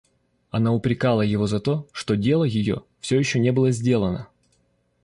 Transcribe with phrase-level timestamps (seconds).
[0.49, 4.29] Она упрекала его за то, что дело ее всё еще не было сделано.